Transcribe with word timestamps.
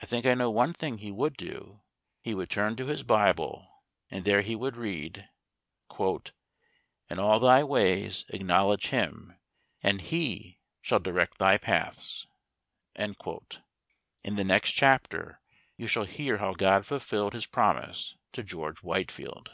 I 0.00 0.06
think 0.06 0.26
I 0.26 0.34
know 0.34 0.50
one 0.50 0.72
thing 0.72 0.98
he 0.98 1.12
would 1.12 1.36
do. 1.36 1.82
He 2.20 2.34
would 2.34 2.50
turn 2.50 2.74
to 2.74 2.86
his 2.86 3.04
Bible, 3.04 3.84
and 4.10 4.24
there 4.24 4.42
he 4.42 4.56
would 4.56 4.76
read: 4.76 5.28
"In 7.08 7.18
all 7.20 7.38
thy 7.38 7.62
ways 7.62 8.24
acknowledge 8.30 8.88
Him, 8.88 9.38
and 9.80 10.00
He 10.00 10.58
shall 10.80 10.98
direct 10.98 11.38
thy 11.38 11.58
paths." 11.58 12.26
In 12.96 13.14
the 14.34 14.42
next 14.44 14.72
chapter 14.72 15.40
you 15.76 15.86
shall 15.86 16.06
hear 16.06 16.38
how 16.38 16.54
God 16.54 16.84
fulfilled 16.84 17.32
His 17.32 17.46
promise 17.46 18.16
to 18.32 18.42
George 18.42 18.78
Whitefield. 18.82 19.52